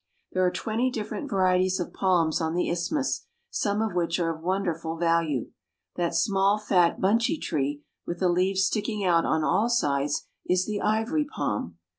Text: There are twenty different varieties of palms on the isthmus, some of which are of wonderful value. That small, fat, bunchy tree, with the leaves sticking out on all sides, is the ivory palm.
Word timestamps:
There 0.31 0.43
are 0.43 0.49
twenty 0.51 0.89
different 0.89 1.29
varieties 1.29 1.79
of 1.79 1.93
palms 1.93 2.41
on 2.41 2.55
the 2.55 2.71
isthmus, 2.71 3.27
some 3.51 3.83
of 3.83 3.93
which 3.93 4.19
are 4.19 4.35
of 4.35 4.41
wonderful 4.41 4.97
value. 4.97 5.51
That 5.95 6.15
small, 6.15 6.57
fat, 6.57 6.99
bunchy 6.99 7.37
tree, 7.37 7.83
with 8.03 8.17
the 8.17 8.29
leaves 8.29 8.63
sticking 8.65 9.05
out 9.05 9.25
on 9.27 9.43
all 9.43 9.69
sides, 9.69 10.25
is 10.43 10.65
the 10.65 10.81
ivory 10.81 11.25
palm. 11.31 11.77